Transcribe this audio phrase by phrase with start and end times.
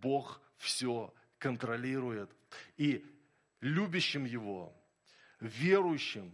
[0.00, 2.30] Бог все контролирует.
[2.76, 3.04] И
[3.60, 4.74] любящим Его,
[5.40, 6.32] верующим,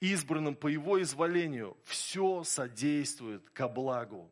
[0.00, 4.30] избранным по Его изволению, все содействует ко благу.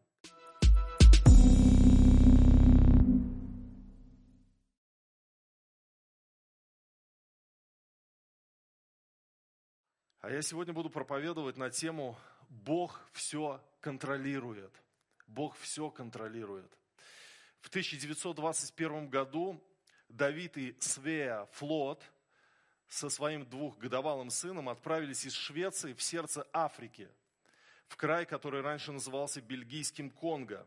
[10.21, 12.19] А я сегодня буду проповедовать на тему
[12.50, 14.75] «Бог все контролирует».
[15.27, 16.77] Бог все контролирует.
[17.61, 19.62] В 1921 году
[20.09, 22.02] Давид и Свея Флот
[22.88, 27.09] со своим двухгодовалым сыном отправились из Швеции в сердце Африки,
[27.88, 30.66] в край, который раньше назывался Бельгийским Конго.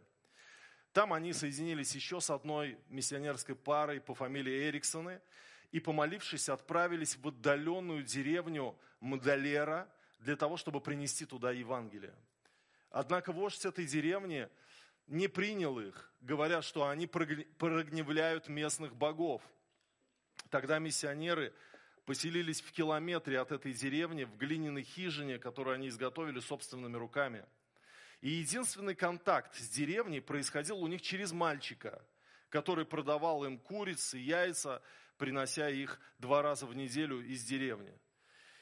[0.93, 5.21] Там они соединились еще с одной миссионерской парой по фамилии Эриксоны–
[5.71, 9.88] и, помолившись, отправились в отдаленную деревню Мадалера
[10.19, 12.13] для того, чтобы принести туда Евангелие.
[12.91, 14.49] Однако вождь этой деревни
[15.07, 19.41] не принял их, говоря, что они прогневляют местных богов.
[20.49, 21.53] Тогда миссионеры
[22.05, 27.45] поселились в километре от этой деревни, в глиняной хижине, которую они изготовили собственными руками.
[28.21, 32.05] И единственный контакт с деревней происходил у них через мальчика,
[32.49, 34.81] который продавал им курицы, яйца,
[35.17, 37.93] принося их два раза в неделю из деревни.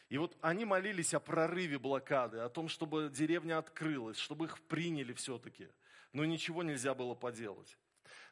[0.09, 5.13] И вот они молились о прорыве блокады, о том, чтобы деревня открылась, чтобы их приняли
[5.13, 5.69] все-таки.
[6.13, 7.77] Но ничего нельзя было поделать.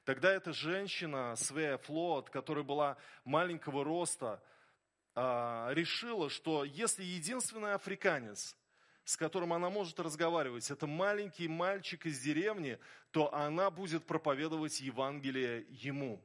[0.03, 4.41] Тогда эта женщина, Свея Флот, которая была маленького роста,
[5.15, 8.55] а, решила, что если единственный африканец,
[9.03, 12.79] с которым она может разговаривать, это маленький мальчик из деревни,
[13.11, 16.21] то она будет проповедовать Евангелие ему.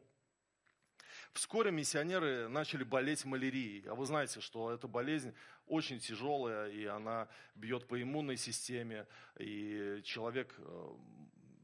[1.33, 3.89] Вскоре миссионеры начали болеть малярией.
[3.89, 5.35] А вы знаете, что эта болезнь
[5.67, 9.07] очень тяжелая, и она бьет по иммунной системе,
[9.39, 10.89] и человек э,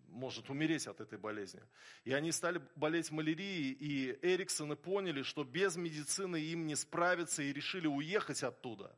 [0.08, 1.62] может умереть от этой болезни.
[2.04, 7.52] И они стали болеть малярией, и Эриксоны поняли, что без медицины им не справиться, и
[7.52, 8.96] решили уехать оттуда.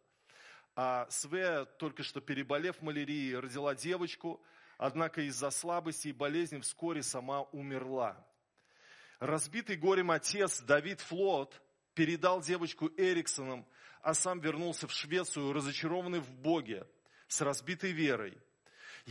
[0.76, 4.40] А Свея, только что переболев малярией, родила девочку,
[4.78, 8.26] однако из-за слабости и болезни вскоре сама умерла.
[9.18, 11.60] Разбитый горем отец Давид Флот
[11.94, 13.66] передал девочку Эриксонам,
[14.00, 16.86] а сам вернулся в Швецию, разочарованный в Боге,
[17.28, 18.38] с разбитой верой.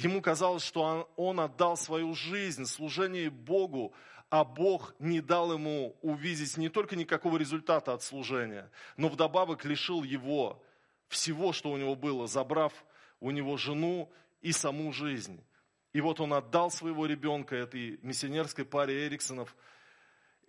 [0.04, 3.94] Ему казалось, что он отдал свою жизнь служению Богу,
[4.30, 10.04] а Бог не дал ему увидеть не только никакого результата от служения, но вдобавок лишил
[10.04, 10.64] его
[11.08, 12.74] всего, что у него было, забрав
[13.20, 14.12] у него жену
[14.42, 15.44] и саму жизнь.
[15.92, 19.56] И вот он отдал своего ребенка этой миссионерской паре Эриксонов–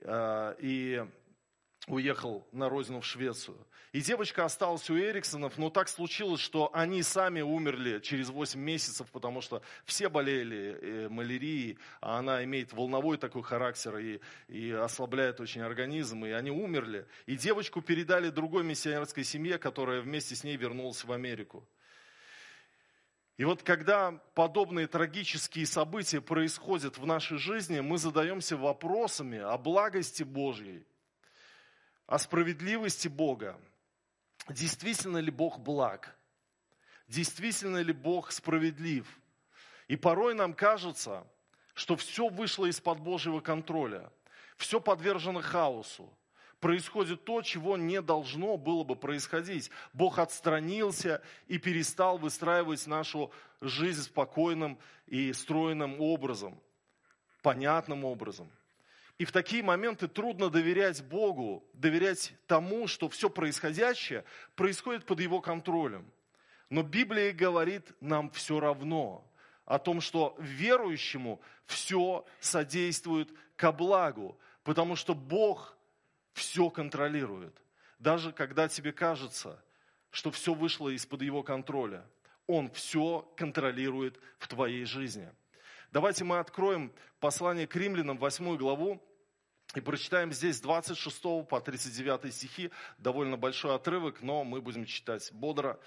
[0.02, 1.04] Э, и
[1.90, 3.58] уехал на родину в Швецию.
[3.92, 9.08] И девочка осталась у Эриксонов, но так случилось, что они сами умерли через 8 месяцев,
[9.10, 15.40] потому что все болели э, малярией, а она имеет волновой такой характер и, и ослабляет
[15.40, 17.06] очень организм, и они умерли.
[17.26, 21.66] И девочку передали другой миссионерской семье, которая вместе с ней вернулась в Америку.
[23.36, 30.22] И вот когда подобные трагические события происходят в нашей жизни, мы задаемся вопросами о благости
[30.22, 30.84] Божьей,
[32.10, 33.56] о справедливости Бога.
[34.48, 36.16] Действительно ли Бог благ?
[37.06, 39.06] Действительно ли Бог справедлив?
[39.86, 41.24] И порой нам кажется,
[41.72, 44.12] что все вышло из-под Божьего контроля,
[44.56, 46.12] все подвержено хаосу
[46.58, 49.70] происходит то, чего не должно было бы происходить.
[49.92, 56.60] Бог отстранился и перестал выстраивать нашу жизнь спокойным и стройным образом,
[57.40, 58.50] понятным образом.
[59.20, 64.24] И в такие моменты трудно доверять Богу, доверять тому, что все происходящее
[64.56, 66.10] происходит под Его контролем.
[66.70, 69.30] Но Библия говорит нам все равно
[69.66, 75.76] о том, что верующему все содействует ко благу, потому что Бог
[76.32, 77.54] все контролирует.
[77.98, 79.62] Даже когда тебе кажется,
[80.10, 82.06] что все вышло из-под его контроля,
[82.46, 85.30] он все контролирует в твоей жизни.
[85.92, 88.98] Давайте мы откроем послание к римлянам, 8 главу,
[89.74, 95.30] и прочитаем здесь с 26 по 39 стихи, довольно большой отрывок, но мы будем читать
[95.32, 95.78] бодро,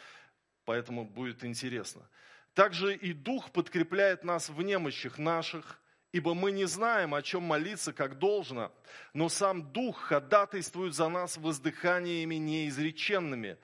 [0.66, 2.02] поэтому будет интересно.
[2.54, 5.80] Также и Дух подкрепляет нас в немощах наших,
[6.14, 8.72] Ибо мы не знаем, о чем молиться, как должно,
[9.14, 13.58] но сам Дух ходатайствует за нас воздыханиями неизреченными.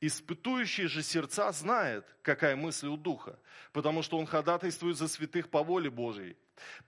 [0.00, 3.38] Испытующий же сердца знает, какая мысль у Духа,
[3.72, 6.36] потому что Он ходатайствует за святых по воле Божьей.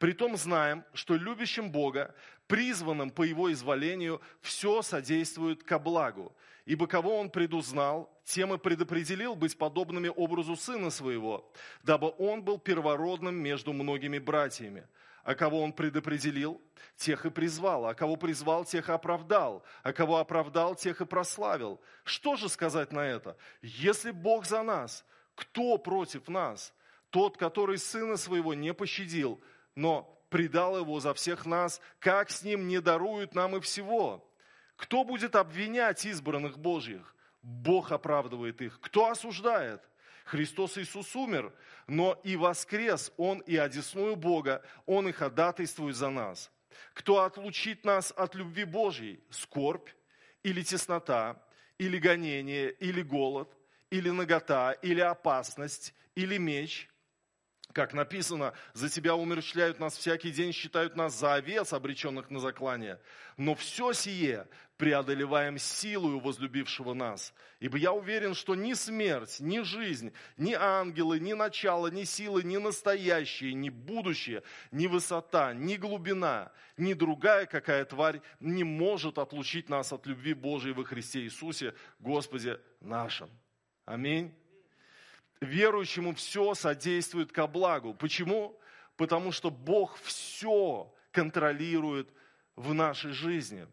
[0.00, 2.12] Притом знаем, что любящим Бога,
[2.46, 6.34] призванным по Его изволению, все содействует ко благу.
[6.66, 11.50] Ибо кого Он предузнал, тем и предопределил быть подобными образу Сына Своего,
[11.82, 14.86] дабы Он был первородным между многими братьями.
[15.24, 16.60] а кого Он предопределил,
[16.96, 21.80] тех и призвал, а кого призвал, тех и оправдал, а кого оправдал, тех и прославил.
[22.04, 23.36] Что же сказать на это?
[23.62, 25.04] Если Бог за нас,
[25.34, 26.72] кто против нас?
[27.10, 29.40] Тот, который Сына Своего не пощадил,
[29.74, 34.28] но предал Его за всех нас, как с Ним не дарует нам и всего?
[34.74, 37.14] Кто будет обвинять избранных Божьих?
[37.40, 38.80] Бог оправдывает их.
[38.80, 39.80] Кто осуждает?
[40.24, 41.54] Христос Иисус умер,
[41.86, 46.50] но и воскрес Он и одесную Бога, Он и ходатайствует за нас.
[46.94, 49.22] Кто отлучит нас от любви Божьей?
[49.30, 49.88] Скорбь
[50.42, 51.40] или теснота,
[51.78, 53.56] или гонение, или голод,
[53.88, 56.90] или нагота, или опасность, или меч–
[57.74, 63.00] как написано, за тебя умерщвляют нас всякий день, считают нас за овец, обреченных на заклание.
[63.36, 67.34] Но все сие преодолеваем силою возлюбившего нас.
[67.58, 72.58] Ибо я уверен, что ни смерть, ни жизнь, ни ангелы, ни начало, ни силы, ни
[72.58, 79.92] настоящее, ни будущее, ни высота, ни глубина, ни другая какая тварь не может отлучить нас
[79.92, 83.30] от любви Божией во Христе Иисусе, Господе нашим.
[83.84, 84.32] Аминь
[85.40, 87.94] верующему все содействует ко благу.
[87.94, 88.58] Почему?
[88.96, 92.12] Потому что Бог все контролирует
[92.56, 93.66] в нашей жизни.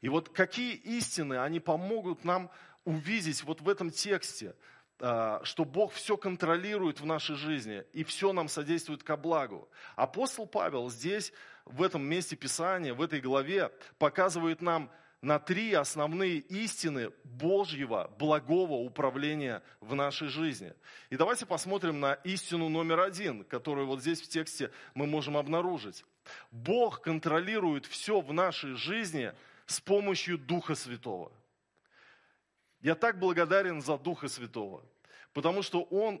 [0.00, 2.50] И вот какие истины, они помогут нам
[2.84, 4.54] увидеть вот в этом тексте,
[4.98, 9.68] а, что Бог все контролирует в нашей жизни и все нам содействует ко благу.
[9.94, 11.32] Апостол Павел здесь,
[11.64, 14.90] в этом месте Писания, в этой главе, показывает нам
[15.22, 20.74] на три основные истины Божьего благого управления в нашей жизни.
[21.10, 26.04] И давайте посмотрим на истину номер один, которую вот здесь в тексте мы можем обнаружить.
[26.50, 29.32] Бог контролирует все в нашей жизни
[29.66, 31.32] с помощью Духа Святого.
[32.80, 34.84] Я так благодарен за Духа Святого,
[35.32, 36.20] потому что Он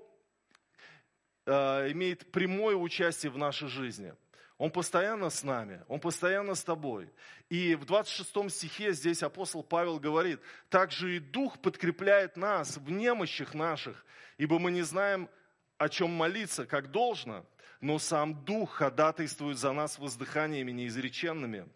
[1.44, 4.14] э, имеет прямое участие в нашей жизни–
[4.58, 7.10] он постоянно с нами, Он постоянно с тобой.
[7.50, 13.54] И в 26 стихе здесь апостол Павел говорит, также и Дух подкрепляет нас в немощах
[13.54, 14.04] наших,
[14.38, 15.28] ибо мы не знаем,
[15.76, 17.44] о чем молиться, как должно,
[17.82, 21.68] но сам Дух ходатайствует за нас воздыханиями неизреченными.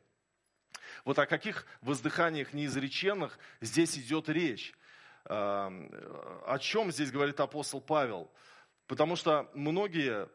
[1.04, 4.74] Вот о каких воздыханиях неизреченных здесь идет речь?
[5.24, 8.30] О чем здесь говорит апостол Павел?
[8.86, 10.28] Потому что многие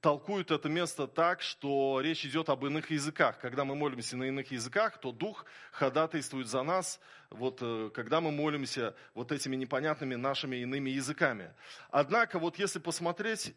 [0.00, 3.38] толкуют это место так, что речь идет об иных языках.
[3.40, 7.00] Когда мы молимся на иных языках, то Дух ходатайствует за нас,
[7.30, 11.52] вот, э, когда мы молимся вот этими непонятными нашими иными языками.
[11.90, 13.54] Однако, вот если посмотреть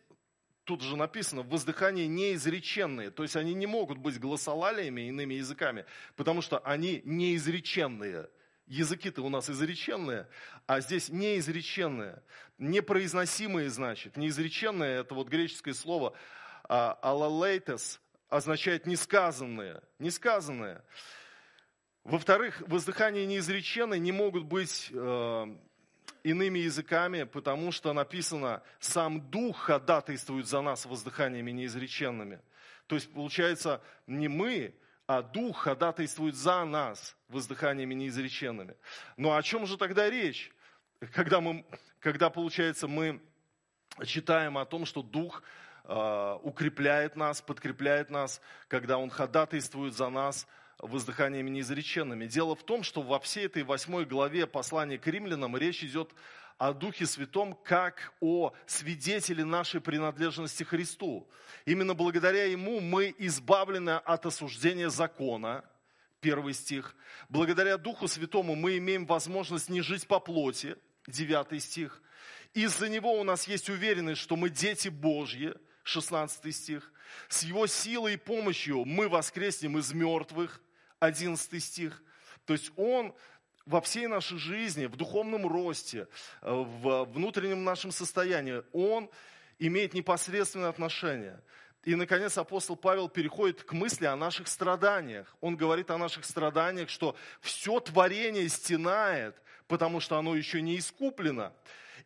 [0.69, 6.43] тут же написано, воздыхания неизреченные, то есть они не могут быть голосолалиями, иными языками, потому
[6.43, 8.29] что они неизреченные.
[8.69, 10.27] Языки-то у нас изреченные,
[10.65, 12.23] а здесь неизреченные,
[12.57, 14.15] непроизносимые, значит.
[14.15, 16.15] Неизреченное– это вот греческое слово
[16.69, 17.99] а алалейтес
[18.29, 19.81] означает несказанное.
[19.97, 20.83] Несказанное.
[22.03, 25.45] Во-вторых, воздыхания неизреченные не могут быть э,
[26.23, 32.39] иными языками, потому что написано, сам Дух ходатайствует за нас воздыханиями неизреченными.
[32.85, 34.75] То есть, получается, не мы,
[35.09, 38.75] а Дух ходатайствует за нас воздыханиями неизреченными.
[39.17, 40.51] Но о чем же тогда речь?
[41.13, 41.65] Когда, мы,
[41.99, 43.21] когда получается, мы
[44.05, 45.41] читаем о том, что Дух
[45.91, 50.45] Э, укрепляет нас, подкрепляет нас, когда Он ходатайствует за нас
[50.77, 52.27] воздыханиями неизреченными.
[52.27, 56.11] Дело в том, что во всей этой восьмой главе послания к римлянам речь идет
[56.59, 61.27] о Духе Святом как о свидетеле нашей принадлежности Христу.
[61.65, 65.63] Именно благодаря Ему мы избавлены от осуждения закона,
[66.19, 66.97] первый стих.
[67.29, 70.75] Благодаря Духу Святому мы имеем возможность не жить по плоти,
[71.07, 72.01] девятый стих.
[72.53, 76.91] Из-за Него у нас есть уверенность, что мы дети Божьи, 16 стих.
[77.29, 80.61] С его силой и помощью мы воскреснем из мертвых,
[80.99, 82.03] 11 стих.
[82.45, 83.15] То есть он
[83.69, 86.07] во всей нашей жизни, в духовном росте,
[86.41, 89.11] э, в внутреннем нашем состоянии, он
[89.59, 91.39] имеет непосредственное отношение.
[91.83, 95.35] И, наконец, апостол Павел переходит к мысли о наших страданиях.
[95.39, 99.35] Он говорит о наших страданиях, что все творение стенает,
[99.67, 101.53] потому что оно еще не искуплено.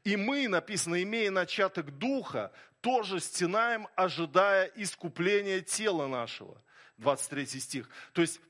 [0.03, 2.51] И мы, написано, имея начаток духа,
[2.81, 6.61] тоже стенаем, ожидая искупления тела нашего.
[6.97, 7.89] 23 стих.
[8.11, 8.41] То есть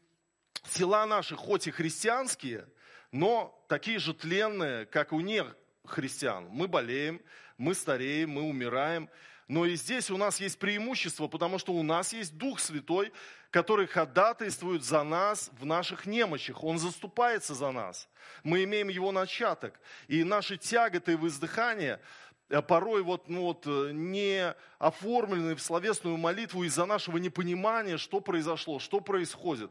[0.71, 2.65] тела наши хоть и христианские,
[3.13, 5.55] но такие же тленные, как у них
[5.85, 6.47] христиан.
[6.49, 7.21] Мы болеем,
[7.57, 9.07] мы стареем, мы умираем.
[9.47, 13.13] Но и здесь у нас есть преимущество, потому что у нас есть Дух Святой,
[13.51, 16.63] который ходатайствует за нас в наших немощах.
[16.63, 18.09] Он заступается за нас.
[18.41, 19.79] Мы имеем его начаток.
[20.07, 22.01] И наши тяготы и воздыхания
[22.49, 28.21] э, порой вот, ну вот, э, не оформленные в словесную молитву из-за нашего непонимания, что
[28.21, 29.69] произошло, что происходит.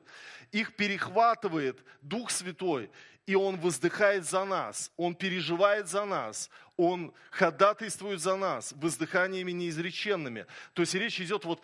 [0.53, 2.89] Их перехватывает Дух Святой,
[3.27, 10.47] и Он воздыхает за нас, Он переживает за нас, Он ходатайствует за нас воздыханиями неизреченными.
[10.73, 11.63] То есть речь идет вот,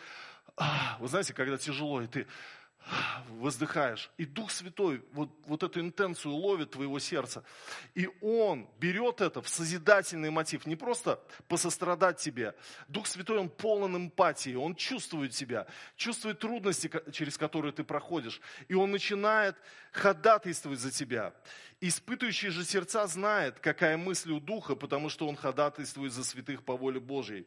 [0.57, 2.27] а, вы знаете, когда тяжело, и ты
[3.28, 4.11] воздыхаешь.
[4.16, 7.45] И Дух Святой вот, вот эту интенцию ловит твоего сердца.
[7.95, 10.66] И Он берет это в созидательный мотив.
[10.66, 12.54] Не просто посострадать тебе.
[12.88, 14.54] Дух Святой, Он полон эмпатии.
[14.54, 15.66] Он чувствует тебя.
[15.97, 18.40] Чувствует трудности, через которые ты проходишь.
[18.68, 19.57] И Он начинает
[19.92, 21.35] ходатайствовать за тебя.
[21.80, 26.76] Испытывающий же сердца знает, какая мысль у Духа, потому что Он ходатайствует за святых по
[26.76, 27.47] воле Божьей.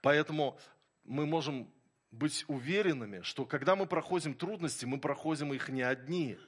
[0.00, 0.58] Поэтому
[1.04, 1.72] мы можем
[2.12, 6.38] быть уверенными, что когда мы проходим трудности, мы проходим их не одни.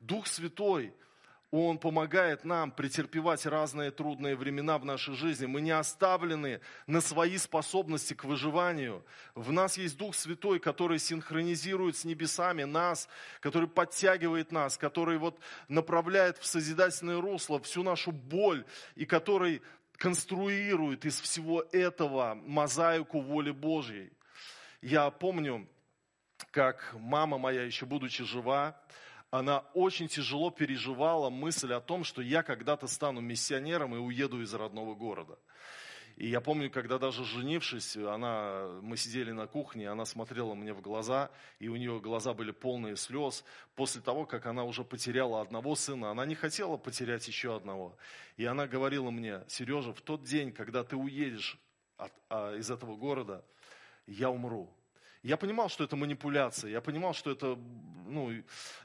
[0.00, 0.92] Дух Святой,
[1.52, 5.46] Он помогает нам претерпевать разные трудные времена в нашей жизни.
[5.46, 9.04] Мы не оставлены на свои способности к выживанию.
[9.34, 13.08] В нас есть Дух Святой, который синхронизирует с небесами нас,
[13.40, 15.38] который подтягивает нас, который вот
[15.68, 18.64] направляет в созидательное русло всю нашу боль
[18.96, 19.62] и который
[19.98, 24.10] конструирует из всего этого мозаику воли Божьей.
[24.82, 25.68] Я помню,
[26.50, 28.76] как мама моя, еще будучи жива,
[29.30, 34.52] она очень тяжело переживала мысль о том, что я когда-то стану миссионером и уеду из
[34.52, 35.38] родного города.
[36.16, 40.80] И я помню, когда даже женившись, она, мы сидели на кухне, она смотрела мне в
[40.80, 43.44] глаза, и у нее глаза были полные слез.
[43.76, 47.96] После того, как она уже потеряла одного сына, она не хотела потерять еще одного.
[48.36, 51.56] И она говорила мне, Сережа, в тот день, когда ты уедешь
[51.96, 53.44] от, а, из этого города,
[54.06, 54.72] я умру.
[55.22, 57.56] Я понимал, что это манипуляция, я понимал, что это,
[58.08, 58.32] ну,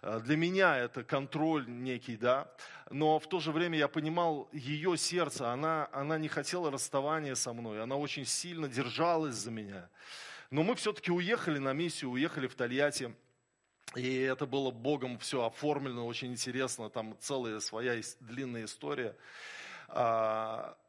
[0.04, 2.54] э, для меня это контроль некий, да,
[2.92, 7.54] но в то же время я понимал ее сердце, она, она не хотела расставания со
[7.54, 9.90] мной, она очень сильно держалась за меня.
[10.52, 13.16] Но мы все-таки уехали на миссию, уехали в Тольятти,
[13.96, 19.16] и это было Богом все оформлено, очень интересно, там целая своя длинная история.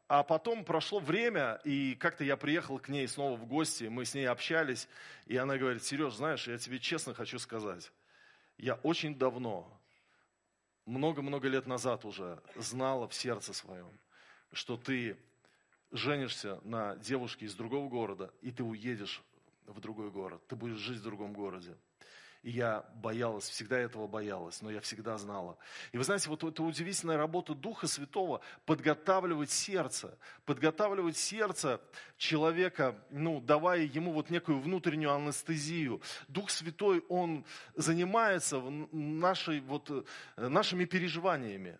[0.09, 4.15] А, потом прошло время, и как-то я приехал к ней снова в гости, мы с
[4.15, 4.87] ней общались,
[5.27, 7.91] и она говорит, Сереж, знаешь, я тебе честно хочу сказать,
[8.57, 9.71] я очень давно,
[10.87, 13.91] много-много лет назад уже знала в сердце своем,
[14.51, 15.15] что ты
[15.91, 19.21] женишься на девушке из другого города, и ты уедешь
[19.67, 21.77] в другой город, ты будешь жить в другом городе.
[22.41, 25.57] И я боялась, всегда этого боялась, но я всегда знала.
[25.91, 31.81] И вы знаете, вот эта удивительная работа Духа Святого подготавливать сердце, подготавливать сердце
[32.17, 36.01] человека, ну, давая ему вот некую внутреннюю анестезию.
[36.29, 37.43] Дух Святой, он
[37.75, 40.03] занимается нашей, вот, э,
[40.37, 41.77] нашими переживаниями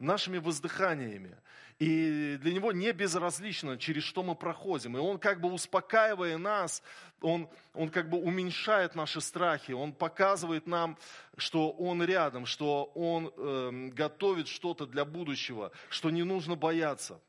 [0.00, 1.36] нашими воздыханиями.
[1.78, 4.96] И для него не безразлично, через что мы проходим.
[4.96, 6.82] И он как бы успокаивая нас,
[7.22, 10.98] он, он как бы уменьшает наши страхи, он показывает нам,
[11.36, 17.20] что он рядом, что он э, готовит что-то для будущего, что не нужно бояться.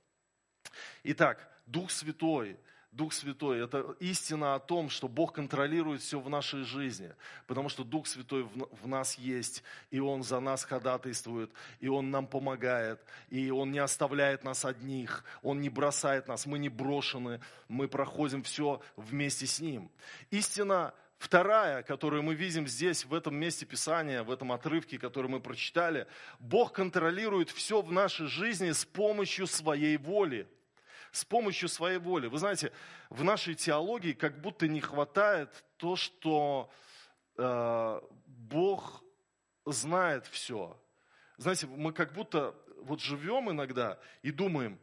[1.04, 2.58] Итак, Дух Святой–
[2.92, 7.14] Дух Святой– это истина о том, что Бог контролирует все в нашей жизни,
[7.48, 12.28] потому что Дух Святой в нас есть, и Он за нас ходатайствует, и Он нам
[12.28, 17.88] помогает, и Он не оставляет нас одних, Он не бросает нас, мы не брошены, мы
[17.88, 19.90] проходим все вместе с Ним.
[20.30, 25.40] Истина Вторая, которую мы видим здесь, в этом месте Писания, в этом отрывке, который мы
[25.40, 26.08] прочитали,
[26.40, 30.50] Бог контролирует все в нашей жизни с помощью своей воли
[31.12, 32.28] с помощью своей воли.
[32.28, 32.72] Вы знаете,
[33.10, 36.72] в нашей теологии как будто не хватает то, что
[37.38, 39.04] э, Бог
[39.66, 40.78] знает все.
[41.38, 44.80] Знаете, мы как будто вот живем иногда и думаем,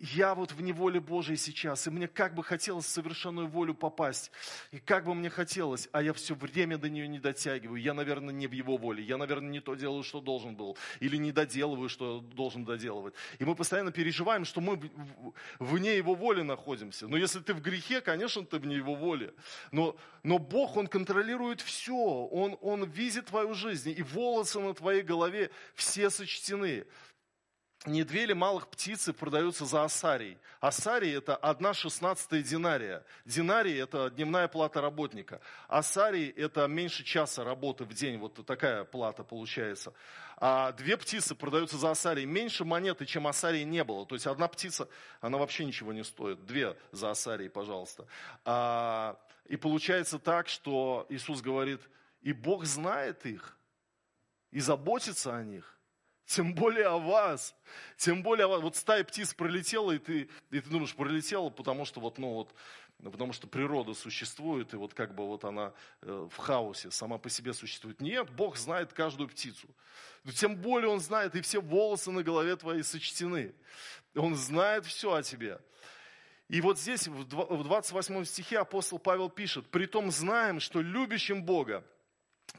[0.00, 4.30] я вот в неволе Божией сейчас, и мне как бы хотелось в совершенную волю попасть,
[4.70, 8.32] и как бы мне хотелось, а я все время до нее не дотягиваю, я, наверное,
[8.34, 11.88] не в его воле, я, наверное, не то делаю, что должен был, или не доделываю,
[11.88, 13.14] что должен доделывать.
[13.38, 14.80] И мы постоянно переживаем, что мы
[15.58, 17.08] вне его воли находимся.
[17.08, 19.34] Но если ты в грехе, конечно, ты вне его воли.
[19.72, 25.02] Но, но Бог, Он контролирует все, он, он видит твою жизнь, и волосы на твоей
[25.02, 26.86] голове все сочтены
[27.86, 30.36] не две ли малых птицы продаются за асарий?
[30.60, 33.04] Асарий– это одна шестнадцатая динария.
[33.24, 35.40] Динарий– это дневная плата работника.
[35.68, 38.18] Асарий– это меньше часа работы в день.
[38.18, 39.92] Вот такая плата получается.
[40.38, 42.24] А две птицы продаются за асарий.
[42.24, 44.04] Меньше монеты, чем асарий не было.
[44.06, 44.88] То есть одна птица,
[45.20, 46.44] она вообще ничего не стоит.
[46.46, 48.06] Две за асарий, пожалуйста.
[48.44, 49.16] А,
[49.46, 51.80] и получается так, что Иисус говорит,
[52.22, 53.56] и Бог знает их,
[54.50, 55.77] и заботится о них
[56.28, 57.54] тем более о вас,
[57.96, 58.60] тем более о вас.
[58.60, 62.54] Вот стая птиц пролетела, и ты, и ты думаешь, пролетела, потому что вот, ну вот,
[63.02, 67.30] потому что природа существует, и вот как бы вот она э, в хаосе сама по
[67.30, 68.02] себе существует.
[68.02, 69.68] Нет, Бог знает каждую птицу.
[70.34, 73.54] Тем более Он знает, и все волосы на голове твои сочтены.
[74.14, 75.58] Он знает все о тебе.
[76.48, 81.84] И вот здесь, в 28 стихе апостол Павел пишет, «Притом знаем, что любящим Бога,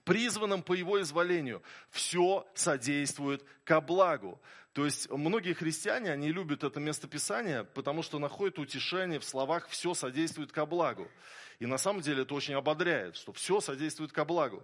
[0.03, 4.39] призванным по его изволению, все содействует ко благу».
[4.73, 9.93] То есть многие христиане, они любят это местописание, потому что находят утешение в словах «все
[9.93, 11.09] содействует ко благу».
[11.59, 14.63] И на самом деле это очень ободряет, что все содействует ко благу.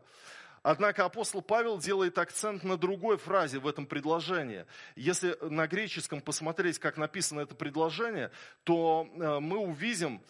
[0.63, 4.65] Однако апостол Павел делает акцент на другой фразе в этом предложении.
[4.95, 8.31] Если на греческом посмотреть, как написано это предложение,
[8.63, 10.23] то э, мы увидим,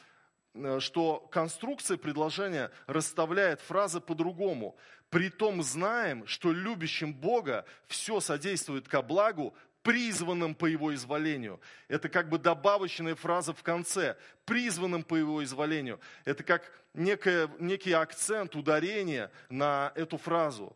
[0.79, 4.75] что конструкция предложения расставляет фразы по-другому.
[5.09, 11.61] Притом знаем, что любящим Бога все содействует ко благу, призванным по его изволению.
[11.87, 14.17] Это как бы добавочная фраза в конце.
[14.45, 15.99] Призванным по его изволению.
[16.25, 20.75] Это как некое, некий акцент, ударение на эту фразу.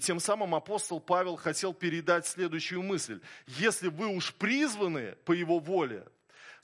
[0.00, 3.20] Тем самым апостол Павел хотел передать следующую мысль.
[3.46, 6.04] Если вы уж призваны по его воле,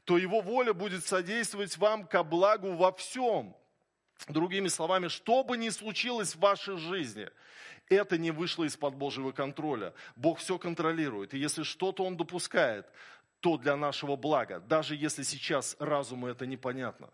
[0.09, 3.55] то его воля будет содействовать вам ко благу во всем.
[4.27, 7.29] Другими словами, что бы ни случилось в вашей жизни–
[7.91, 9.93] это не вышло из-под Божьего контроля.
[10.17, 11.35] Бог все контролирует.
[11.35, 12.87] И если что-то Он допускает,
[13.41, 17.11] то для нашего блага, даже если сейчас разуму это непонятно.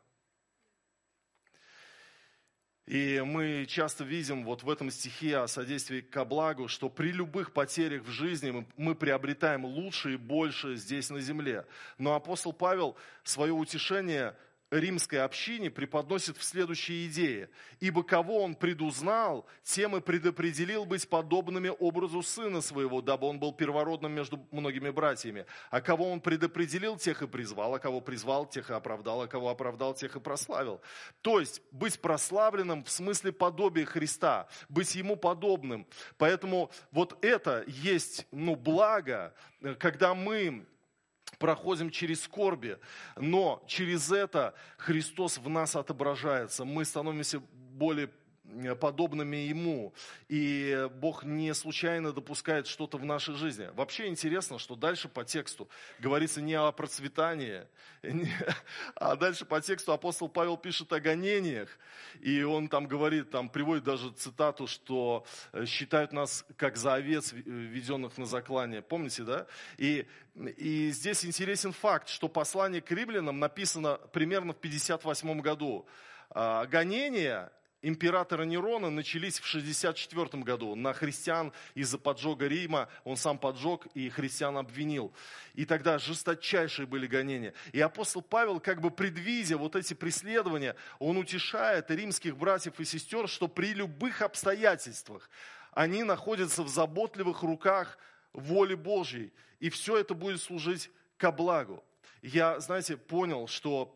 [2.86, 7.52] И мы часто видим вот в этом стихе о содействии ко благу, что при любых
[7.52, 11.64] потерях в жизни мы, приобретаем лучше и больше здесь на земле.
[11.96, 14.36] Но апостол Павел свое утешение
[14.74, 17.48] римской общине преподносит в следующей идее.
[17.80, 23.52] «Ибо кого он предузнал, тем и предопределил быть подобными образу сына своего, дабы он был
[23.52, 25.46] первородным между многими братьями.
[25.70, 29.48] А кого он предопределил, тех и призвал, а кого призвал, тех и оправдал, а кого
[29.48, 30.80] оправдал, тех и прославил».
[31.22, 35.86] То есть быть прославленным в смысле подобия Христа, быть ему подобным.
[36.18, 39.34] Поэтому вот это есть ну, благо,
[39.78, 40.66] когда мы
[41.38, 42.78] проходим через скорби,
[43.16, 46.64] но через это Христос в нас отображается.
[46.64, 48.10] Мы становимся более
[48.80, 49.94] подобными Ему.
[50.28, 53.68] И Бог не случайно допускает что-то в нашей жизни.
[53.74, 57.66] Вообще интересно, что дальше по тексту говорится не о процветании,
[58.94, 61.68] а дальше по тексту апостол Павел пишет о гонениях.
[62.20, 67.32] И он там говорит, там приводит даже цитату, что э, считают нас как за овец,
[67.32, 68.82] введенных на заклание.
[68.82, 69.46] Помните, да?
[69.78, 75.86] И, и здесь интересен факт, что послание к римлянам написано примерно в 58 году.
[76.30, 77.50] А, гонения
[77.84, 82.88] императора Нерона начались в 64 году на христиан из-за поджога Рима.
[83.04, 85.12] Он сам поджег и христиан обвинил.
[85.54, 87.52] И тогда жесточайшие были гонения.
[87.72, 93.28] И апостол Павел, как бы предвидя вот эти преследования, он утешает римских братьев и сестер,
[93.28, 95.28] что при любых обстоятельствах
[95.72, 97.98] они находятся в заботливых руках
[98.32, 99.32] воли Божьей.
[99.60, 101.84] И все это будет служить ко благу.
[102.22, 103.94] Я, знаете, понял, что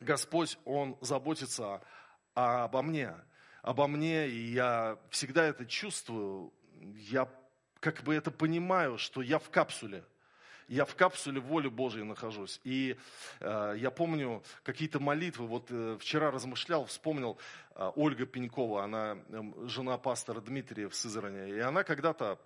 [0.00, 1.80] Господь, Он заботится о
[2.34, 3.14] а обо мне.
[3.62, 7.28] Обо мне, и я всегда это чувствую, я
[7.80, 10.04] как бы это понимаю, что я в капсуле.
[10.68, 12.60] Я в капсуле воли Божьей нахожусь.
[12.62, 12.96] И
[13.40, 15.46] э, я помню какие-то молитвы.
[15.48, 17.38] Вот э, вчера размышлял, вспомнил
[17.74, 21.50] э, Ольга Пенькова, она э, жена пастора Дмитрия в Сызране.
[21.50, 22.38] И она когда-то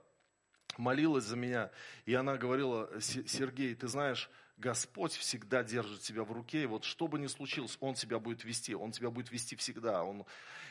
[0.79, 1.71] молилась за меня,
[2.07, 7.09] и она говорила, Сергей, ты знаешь, Господь всегда держит тебя в руке, и вот что
[7.09, 10.05] бы ни случилось, Он тебя будет вести, Он тебя будет вести всегда.
[10.05, 10.25] Он...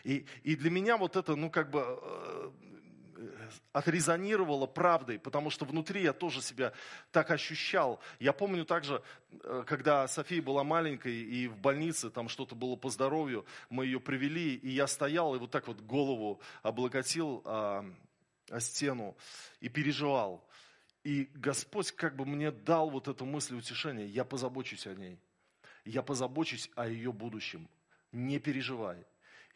[0.04, 2.52] И, и для меня вот это, ну, как бы э,
[3.72, 6.74] отрезонировало правдой, потому что внутри я тоже себя
[7.12, 8.00] так ощущал.
[8.20, 12.90] Я помню также, э, когда София была маленькой и в больнице, там что-то было по
[12.90, 17.86] здоровью, мы ее привели, и я стоял и вот так вот голову облокотил о,
[18.50, 19.16] о стену
[19.60, 20.48] и переживал.
[21.04, 24.06] И Господь как бы мне дал вот эту мысль утешения.
[24.06, 25.20] Я позабочусь о ней.
[25.84, 27.68] Я позабочусь о ее будущем.
[28.14, 29.06] Не переживай.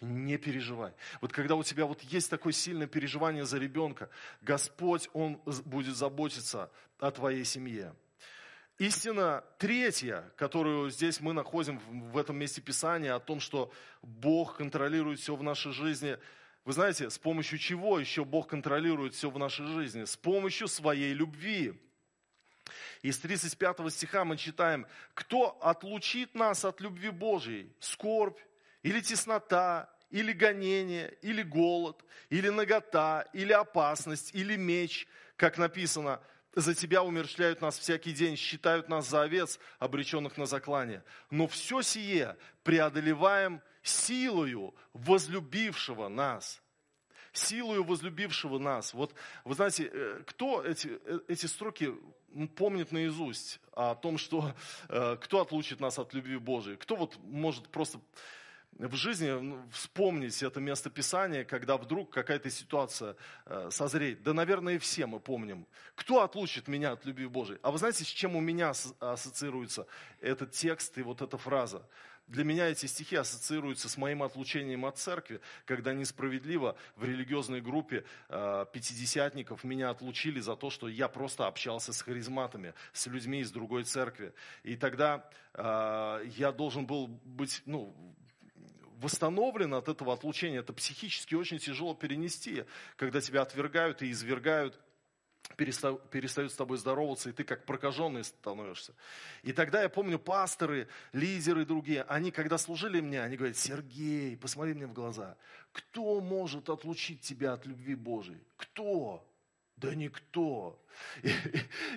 [0.01, 0.93] Не переживай.
[1.21, 4.10] Вот когда у тебя вот есть такое сильное переживание за ребенка,
[4.41, 7.95] Господь, Он будет заботиться о твоей семье.
[8.77, 11.79] Истина третья, которую здесь мы находим
[12.12, 13.71] в этом месте Писания, о том, что
[14.03, 16.17] Бог контролирует все в нашей жизни–
[16.67, 20.03] вы знаете, с помощью чего еще Бог контролирует все в нашей жизни?
[20.03, 21.73] С помощью своей любви.
[23.01, 27.71] Из 35 стиха мы читаем, кто отлучит нас от любви Божьей?
[27.80, 28.38] Скорбь,
[28.84, 36.19] или теснота, или гонение, или голод, или нагота, или опасность, или меч, как написано,
[36.53, 41.01] за тебя умерщвляют нас всякий день, считают нас за овец, обреченных на заклание.
[41.32, 46.62] Но все сие преодолеваем силою возлюбившего нас.
[47.34, 48.93] Силою возлюбившего нас.
[48.93, 51.93] Вот вы знаете, э, кто эти, э, эти строки
[52.56, 54.54] помнит наизусть о том, что
[54.89, 56.78] э, кто отлучит нас от любви Божией?
[56.78, 58.00] Кто вот может просто
[58.71, 63.15] в жизни вспомнить это место Писания, когда вдруг какая-то ситуация
[63.71, 64.21] созреет.
[64.21, 65.65] Да, наверное, все мы помним.
[65.95, 67.60] Кто отлучит меня от любви Божией?
[67.63, 69.88] А вы знаете, с чем у меня ассоциируется
[70.21, 71.88] этот текст и вот эта фраза?
[72.28, 78.04] Для меня эти стихи ассоциируются с моим отлучением от церкви, когда несправедливо в религиозной группе
[78.28, 83.52] э, пятидесятников меня отлучили за то, что я просто общался с харизматами, с людьми из
[83.52, 84.34] другой церкви.
[84.63, 87.96] И тогда э, я должен был быть, ну,
[88.98, 90.60] восстановлен от этого отлучения.
[90.60, 92.66] Это психически очень тяжело перенести,
[92.98, 94.78] когда тебя отвергают и извергают
[95.55, 98.93] перестают с тобой здороваться, и ты как прокаженный становишься.
[99.43, 104.73] И тогда я помню, пасторы, лидеры другие, они когда служили мне, они говорят, Сергей, посмотри
[104.73, 105.38] мне в глаза,
[105.71, 108.41] кто может отлучить тебя от любви Божией?
[108.57, 109.23] Кто?
[109.77, 110.83] Да никто.
[111.21, 111.31] И,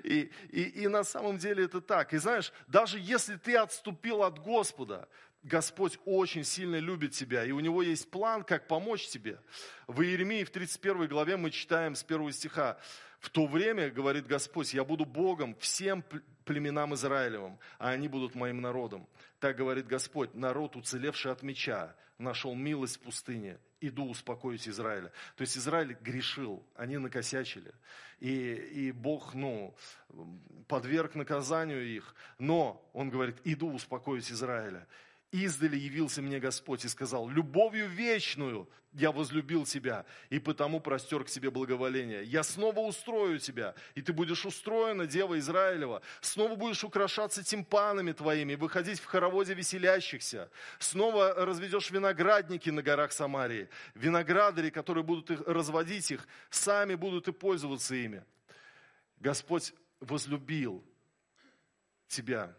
[0.04, 2.12] и, и, и на самом деле это так.
[2.12, 5.08] И знаешь, даже если ты отступил от Господа,
[5.42, 9.40] Господь очень сильно любит тебя, и у Него есть план, как помочь тебе.
[9.86, 12.78] В Иеремии в 31 главе мы читаем с первого стиха.
[13.20, 16.02] В то время, говорит Господь, я буду Богом всем
[16.44, 19.06] племенам Израилевым, а они будут моим народом.
[19.38, 25.12] Так говорит Господь, народ, уцелевший от меча, нашел милость в пустыне, иду успокоить Израиля.
[25.36, 27.72] То есть Израиль грешил, они накосячили.
[28.20, 29.74] И, и Бог, ну,
[30.66, 32.14] подверг наказанию их.
[32.38, 34.86] Но, Он говорит, иду успокоить Израиля.
[35.32, 41.28] Издали явился мне Господь и сказал, любовью вечную я возлюбил тебя, и потому простер к
[41.28, 42.24] себе благоволение.
[42.24, 46.02] Я снова устрою тебя, и ты будешь устроена, Дева Израилева.
[46.20, 50.50] Снова будешь украшаться тимпанами твоими, выходить в хороводе веселящихся.
[50.80, 53.68] Снова разведешь виноградники на горах Самарии.
[53.94, 58.24] Виноградари, которые будут их, разводить их, сами будут и пользоваться ими.
[59.18, 60.84] Господь возлюбил
[62.08, 62.56] тебя,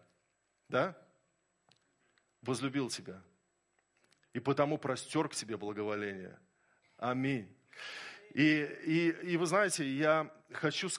[0.69, 0.95] да?
[2.41, 3.21] Возлюбил тебя.
[4.33, 6.39] И потому простер к тебе благоволение.
[6.97, 7.47] Аминь.
[8.33, 10.89] И, и, и вы знаете, я хочу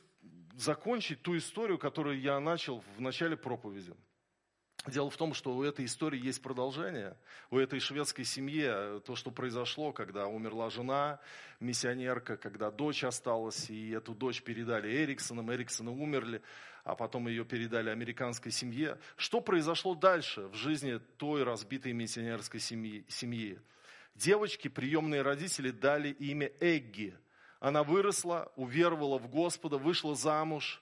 [0.54, 3.94] закончить ту историю, которую я начал в начале проповеди.
[4.86, 7.16] Дело в том, что у этой истории есть продолжение.
[7.50, 11.20] У этой шведской семьи э, то, что произошло, когда умерла жена,
[11.60, 16.42] миссионерка, когда дочь осталась, и эту дочь передали Эриксонам, Эриксоны умерли,
[16.82, 18.98] а потом ее передали американской семье.
[19.16, 23.04] Что произошло дальше в жизни той разбитой миссионерской семьи?
[23.06, 23.60] семьи?
[24.16, 27.16] Девочке приемные родители дали имя Эгги.
[27.60, 30.81] Она выросла, уверовала в Господа, вышла замуж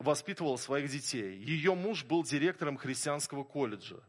[0.00, 1.36] воспитывала своих детей.
[1.36, 4.02] Ее муж был директором христианского колледжа.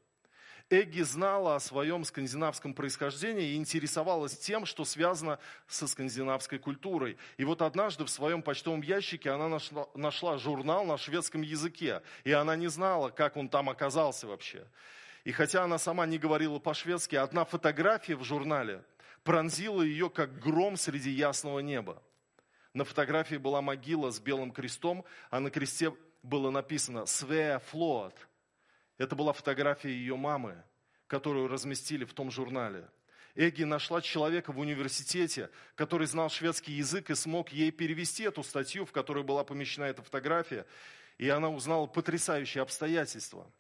[0.70, 7.18] Эгги знала о своем скандинавском происхождении и интересовалась тем, что связано со скандинавской культурой.
[7.36, 12.32] И вот однажды в своем почтовом ящике она нашла, нашла журнал на шведском языке, и
[12.32, 14.66] она не знала, как он там оказался вообще.
[15.26, 18.82] И хотя она сама не говорила по-шведски, одна фотография в журнале
[19.24, 22.02] пронзила ее, как гром среди ясного неба.
[22.74, 28.16] На фотографии была могила с белым крестом, а на кресте было написано «Свеа Флот».
[28.98, 30.64] Это была фотография ее мамы,
[31.08, 32.88] которую разместили в том журнале.
[33.36, 38.86] Эгги нашла человека в университете, который знал шведский язык и смог ей перевести эту статью,
[38.86, 40.66] в которой была помещена эта фотография,
[41.18, 43.52] и она узнала потрясающие обстоятельства.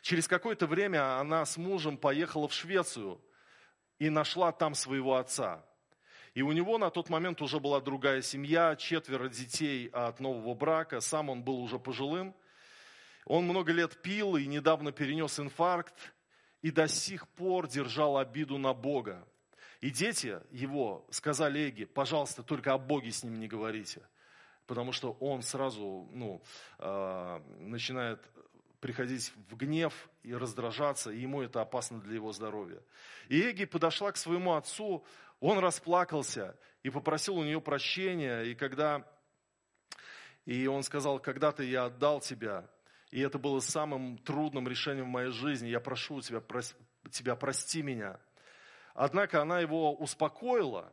[0.00, 3.20] Через какое-то время она с мужем поехала в Швецию
[3.98, 5.64] и нашла там своего отца.
[6.34, 11.00] И у него на тот момент уже была другая семья, четверо детей от нового брака,
[11.00, 12.34] сам он был уже пожилым.
[13.26, 15.94] Он много лет пил и недавно перенес инфаркт,
[16.62, 19.26] и до сих пор держал обиду на Бога.
[19.80, 24.00] И дети его сказали Эге, пожалуйста, только о Боге с ним не говорите.
[24.66, 26.40] Потому что он сразу ну,
[26.78, 28.20] э, начинает
[28.82, 32.82] приходить в гнев и раздражаться, и ему это опасно для его здоровья.
[33.28, 35.06] И Эги подошла к своему отцу,
[35.38, 39.06] он расплакался и попросил у нее прощения, и когда
[40.46, 42.68] и он сказал, когда-то я отдал тебя,
[43.12, 46.74] и это было самым трудным решением в моей жизни, я прошу тебя, прос,
[47.12, 48.18] тебя прости меня.
[48.94, 50.92] Однако она его успокоила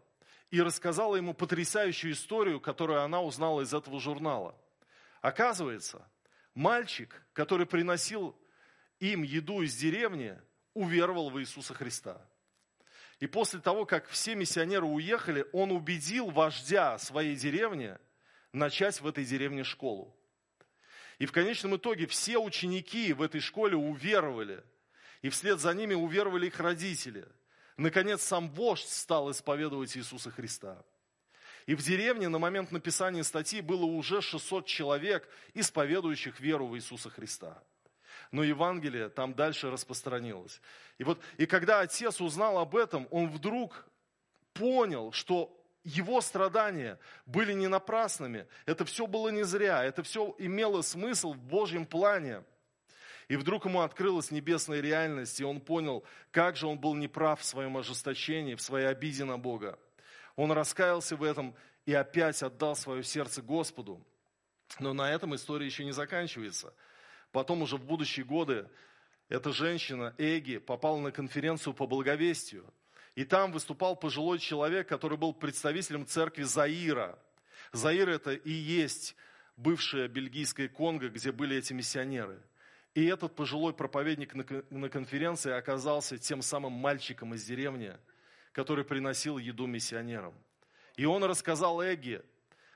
[0.51, 4.55] и рассказала ему потрясающую историю, которую она узнала из этого журнала.
[5.21, 6.07] Оказывается,
[6.53, 8.35] мальчик, который приносил
[8.99, 10.39] им еду из деревни,
[10.73, 12.21] уверовал в Иисуса Христа.
[13.19, 17.97] И после того, как все миссионеры уехали, он убедил вождя своей деревни
[18.53, 20.15] начать в этой деревне школу.
[21.17, 24.63] И в конечном итоге все ученики в этой школе уверовали.
[25.21, 27.27] И вслед за ними уверовали их родители.
[27.75, 30.81] Наконец, сам вождь стал исповедовать Иисуса Христа.
[31.69, 37.11] И в деревне на момент написания статьи было уже 600 человек, исповедующих веру в Иисуса
[37.11, 37.61] Христа.
[38.31, 40.61] Но Евангелие там дальше распространилось.
[40.97, 43.85] И, вот, и когда отец узнал об этом, он вдруг
[44.53, 50.81] понял, что его страдания были не напрасными, это все было не зря, это все имело
[50.81, 52.43] смысл в Божьем плане.
[53.27, 57.45] И вдруг ему открылась небесная реальность, и он понял, как же он был неправ в
[57.45, 59.77] своем ожесточении, в своей обиде на Бога.
[60.39, 61.53] Он раскаялся в этом
[61.85, 64.01] и опять отдал свое сердце Господу.
[64.79, 66.73] Но на этом история еще не заканчивается.
[67.33, 68.69] Потом уже в будущие годы
[69.27, 72.73] эта женщина, Эги, попала на конференцию по благовестию.
[73.15, 77.19] И там выступал пожилой человек, который был представителем церкви Заира.
[77.73, 79.17] Заир это и есть
[79.57, 82.41] бывшая бельгийская Конго, где были эти миссионеры.
[82.93, 84.33] И этот пожилой проповедник
[84.69, 87.93] на конференции оказался тем самым мальчиком из деревни,
[88.59, 90.33] который приносил еду миссионерам.
[90.97, 92.25] И он рассказал Эге,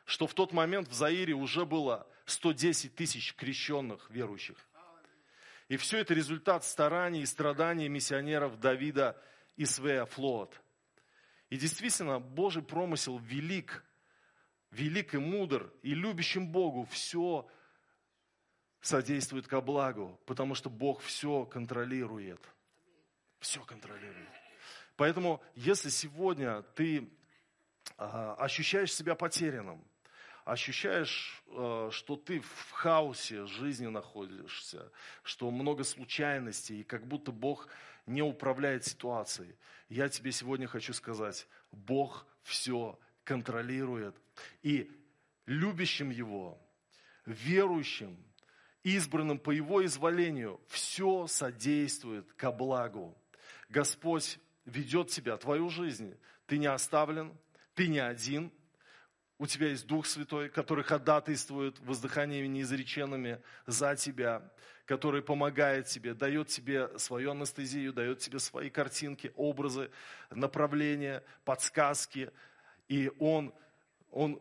[0.06, 4.56] что в тот момент в Заире уже было 110 тысяч крещенных верующих.
[5.67, 9.22] И все это результат стараний и страданий миссионеров Давида
[9.58, 10.58] и Свея Флот.
[11.50, 13.84] И действительно, Божий промысел велик,
[14.72, 17.46] велик и мудр, и любящим Богу все
[18.80, 22.39] содействует ко благу, потому что Бог все контролирует.
[23.41, 24.42] Все контролирует.
[24.95, 27.10] Поэтому, если сегодня ты
[27.97, 29.84] а, ощущаешь себя потерянным,
[30.45, 34.91] ощущаешь, а, что ты в хаосе жизни находишься,
[35.23, 37.67] что много случайностей, и как будто Бог
[38.06, 39.56] не управляет ситуацией.
[39.89, 44.15] Я тебе сегодня хочу сказать, Бог все контролирует.
[44.62, 44.91] И
[45.45, 46.60] любящим Его,
[47.25, 48.17] верующим,
[48.84, 53.17] избранным по Его изволению, все содействует ко благу.
[53.69, 56.17] Господь ведет тебя, твою жизнь.
[56.45, 57.38] Ты не оставлен,
[57.73, 58.52] ты не один.
[59.39, 64.52] У тебя есть Дух Святой, который ходатайствует воздыханиями неизреченными за тебя,
[64.86, 69.89] который помогает тебе, дает тебе свою анестезию, дает тебе свои картинки, образы,
[70.30, 72.32] направления, подсказки.
[72.88, 73.54] И Он,
[74.12, 74.39] он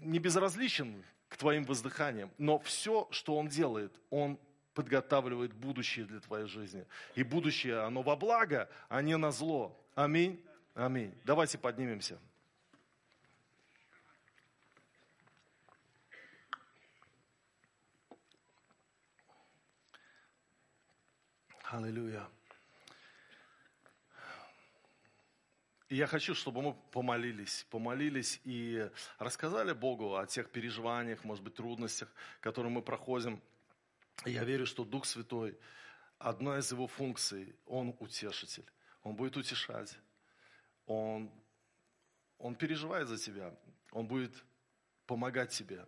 [0.00, 4.38] не безразличен к твоим воздыханиям, но все, что Он делает, Он
[4.78, 6.86] подготавливает будущее для твоей жизни.
[7.16, 9.76] И будущее, оно во благо, а не на зло.
[9.96, 10.40] Аминь.
[10.72, 11.12] Аминь.
[11.24, 12.16] Давайте поднимемся.
[21.64, 22.28] Аллилуйя.
[25.88, 28.88] И я хочу, чтобы мы помолились, помолились и
[29.18, 32.08] рассказали Богу о тех переживаниях, может быть, трудностях,
[32.40, 33.42] которые мы проходим–
[34.24, 35.58] я верю, что Дух Святой,
[36.18, 38.66] одна из его функций, он утешитель.
[39.02, 39.96] Он будет утешать.
[40.86, 41.30] Он,
[42.38, 43.54] он переживает за тебя.
[43.92, 44.32] Он будет
[45.06, 45.86] помогать тебе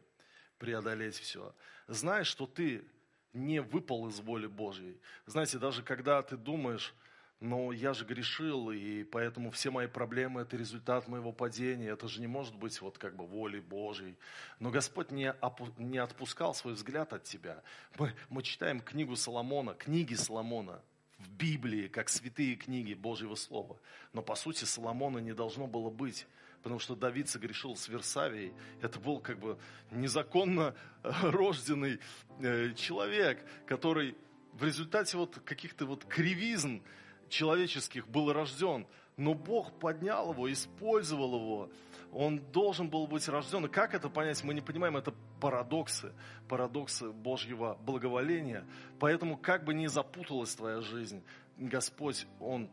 [0.58, 1.54] преодолеть все.
[1.88, 2.84] Знаешь, что ты
[3.32, 5.00] не выпал из воли Божьей.
[5.26, 6.94] Знаете, даже когда ты думаешь,
[7.40, 11.88] но я же грешил, и поэтому все мои проблемы– это результат моего падения.
[11.88, 14.14] Это же не может быть вот как бы волей Божьей.
[14.58, 17.62] Но Господь не, опу- не отпускал свой взгляд от тебя.
[17.98, 20.82] Мы, мы читаем книгу Соломона, книги Соломона
[21.18, 23.78] в Библии, как святые книги Божьего Слова.
[24.12, 26.26] Но по сути Соломона не должно было быть,
[26.62, 28.52] потому что Давид согрешил с Версавией.
[28.82, 29.58] Это был как бы
[29.90, 32.00] незаконно рожденный
[32.40, 34.14] э, человек, который
[34.52, 36.82] в результате вот каких-то вот кривизн,
[37.30, 41.70] человеческих был рожден, но Бог поднял его, использовал его.
[42.12, 43.66] Он должен был быть рожден.
[43.66, 46.12] И как это понять, мы не понимаем, это парадоксы,
[46.48, 48.66] парадоксы Божьего благоволения.
[48.98, 51.22] Поэтому как бы ни запуталась твоя жизнь,
[51.56, 52.68] Господь, Он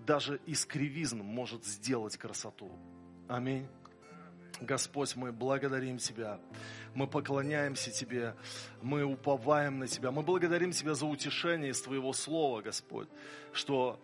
[0.00, 2.72] даже из кривизн может сделать красоту.
[3.28, 3.68] Аминь.
[4.66, 6.40] Господь, мы благодарим Тебя,
[6.94, 8.34] мы поклоняемся Тебе,
[8.80, 13.08] мы уповаем на Тебя, мы благодарим Тебя за утешение из Твоего Слова, Господь,
[13.52, 14.00] что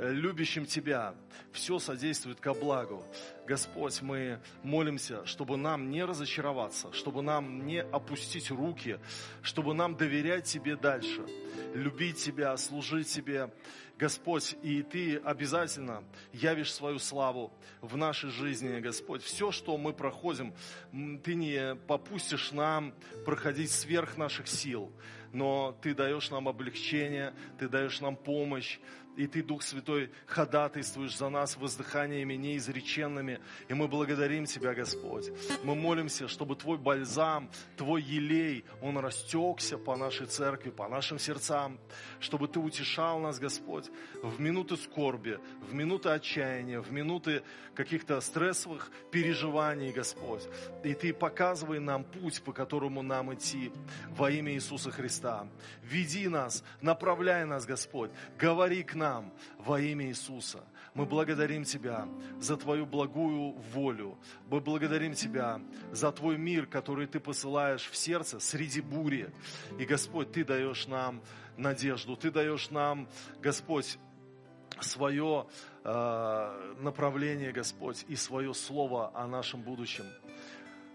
[0.00, 1.14] любящим Тебя
[1.52, 3.04] все содействует ко благу.
[3.46, 8.98] Господь, мы молимся, чтобы нам не разочароваться, чтобы нам не опустить руки,
[9.42, 11.26] чтобы нам доверять Тебе дальше,
[11.74, 13.50] любить Тебя, служить Тебе.
[13.98, 19.22] Господь, и Ты обязательно явишь свою славу в нашей жизни, Господь.
[19.22, 20.54] Все, что мы проходим,
[21.22, 22.94] Ты не попустишь нам
[23.26, 24.90] проходить сверх наших сил,
[25.32, 28.78] но Ты даешь нам облегчение, Ты даешь нам помощь,
[29.16, 33.40] и Ты, Дух Святой, ходатайствуешь за нас воздыханиями неизреченными.
[33.68, 35.30] И мы благодарим Тебя, Господь.
[35.62, 41.78] Мы молимся, чтобы Твой бальзам, Твой елей, он растекся по нашей церкви, по нашим сердцам,
[42.20, 43.90] чтобы Ты утешал нас, Господь,
[44.22, 47.42] в минуты скорби, в минуты отчаяния, в минуты
[47.74, 50.42] каких-то стрессовых переживаний, Господь.
[50.84, 53.72] И Ты показывай нам путь, по которому нам идти
[54.10, 55.48] во имя Иисуса Христа.
[55.82, 58.10] Веди нас, направляй нас, Господь.
[58.38, 58.99] Говори к нам
[59.58, 60.64] во имя Иисуса.
[60.94, 62.08] Мы благодарим Тебя
[62.38, 64.18] за Твою благую волю.
[64.48, 65.60] Мы благодарим Тебя
[65.92, 69.32] за Твой мир, который Ты посылаешь в сердце среди бури.
[69.78, 71.22] И, Господь, Ты даешь нам
[71.56, 73.08] надежду, Ты даешь нам,
[73.40, 73.98] Господь,
[74.80, 75.46] свое
[75.84, 80.06] э, направление, Господь, и свое слово о нашем будущем,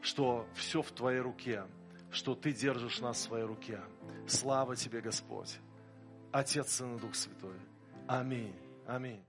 [0.02, 1.64] что все в Твоей руке,
[2.12, 3.80] что Ты держишь нас в своей руке.
[4.28, 5.60] Слава Тебе, Господь.
[6.32, 7.56] Отец, Сын и Дух Святой.
[8.08, 8.54] Аминь.
[8.86, 9.24] Аминь.